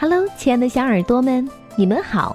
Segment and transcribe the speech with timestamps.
[0.00, 2.34] Hello，亲爱的小耳朵们，你们好，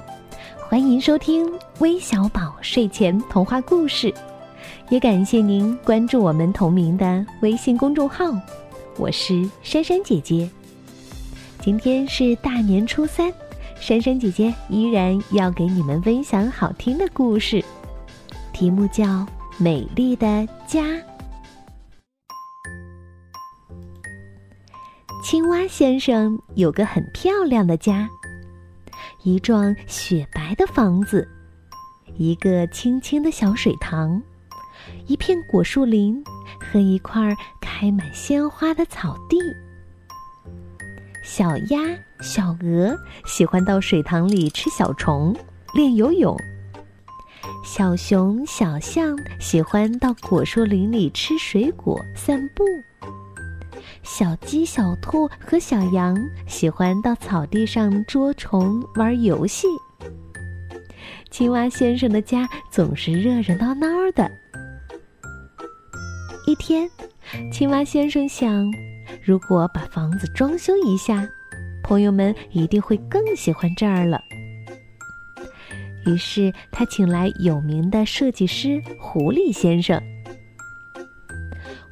[0.69, 4.13] 欢迎收听微小宝睡前童话故事，
[4.89, 8.25] 也感谢您关注我们同名的微信公众号。
[8.97, 10.47] 我是珊珊姐姐。
[11.59, 13.33] 今天是大年初三，
[13.79, 17.66] 珊珊姐姐依然要给你们分享好听的故事，
[18.54, 19.04] 题目叫
[19.57, 20.84] 《美丽的家》。
[25.28, 28.07] 青蛙先生有个很漂亮的家，
[29.24, 31.28] 一幢雪白的房子，
[32.16, 34.22] 一个清清的小水塘，
[35.08, 36.23] 一片果树林
[36.59, 39.39] 和一块开满鲜花的草地。
[41.23, 41.80] 小鸭、
[42.22, 45.36] 小鹅喜欢到水塘里吃小虫、
[45.73, 46.38] 练游泳；
[47.66, 52.64] 小熊、小象喜欢到果树林里吃水果、散步。
[54.03, 56.17] 小鸡、小兔和小羊
[56.48, 59.67] 喜欢到草地上捉虫、玩游戏。
[61.31, 64.30] 青蛙先生的家总是热热闹闹的。
[66.47, 66.88] 一天，
[67.52, 68.72] 青蛙先生想，
[69.23, 71.27] 如果把房子装修一下，
[71.83, 74.22] 朋友们一定会更喜欢这儿了。
[76.05, 79.99] 于是，他请来有名的设计师狐狸先生。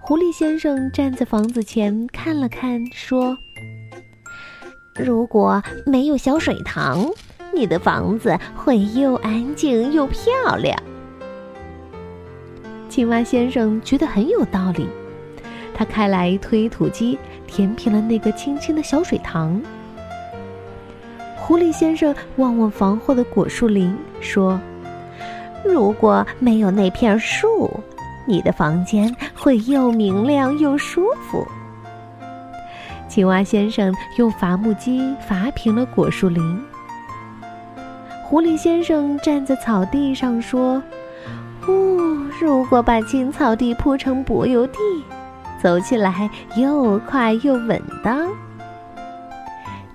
[0.05, 3.37] 狐狸先生站在房子前看了看，说
[4.99, 7.09] ：“如果没有小水塘，
[7.53, 10.77] 你的房子会又安静又漂亮。”
[12.89, 14.89] 青蛙先生觉得很有道理，
[15.73, 17.17] 他开来推土机，
[17.47, 19.61] 填平了那个清清的小水塘。
[21.37, 24.59] 狐狸先生望望房后的果树林，说
[25.63, 27.71] ：“如果没有那片树。”
[28.25, 31.47] 你的房间会又明亮又舒服。
[33.07, 36.61] 青蛙先生用伐木机伐平了果树林。
[38.23, 40.81] 狐狸先生站在草地上说
[41.67, 44.79] ：“哦，如果把青草地铺成柏油地，
[45.61, 48.27] 走起来又快又稳当。”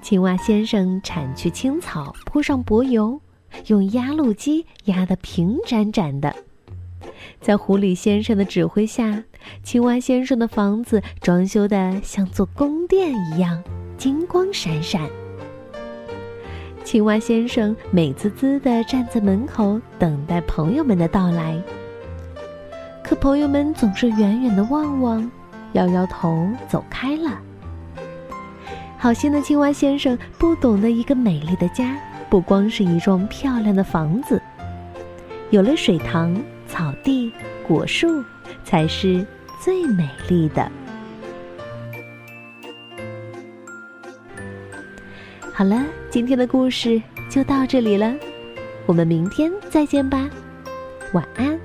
[0.00, 3.21] 青蛙先生铲去青草，铺上柏油，
[3.66, 6.33] 用压路机压得平展展的。
[7.41, 9.22] 在狐狸先生的指挥下，
[9.62, 13.62] 青蛙先生的房子装修的像座宫殿一样，
[13.97, 15.09] 金光闪闪。
[16.84, 21.61] 青蛙先生美滋滋地站在门口，等待朋友们的到来。
[23.05, 25.31] 可朋友们总是远远地望望，
[25.72, 27.39] 摇摇头走开了。
[28.97, 31.97] 好心的青蛙先生不懂得，一个美丽的家
[32.28, 34.41] 不光是一幢漂亮的房子，
[35.50, 36.34] 有了水塘。
[36.69, 37.33] 草地、
[37.67, 38.23] 果树
[38.62, 39.27] 才是
[39.61, 40.71] 最美丽的。
[45.53, 48.15] 好了，今天的故事就到这里了，
[48.87, 50.28] 我们明天再见吧，
[51.12, 51.59] 晚安。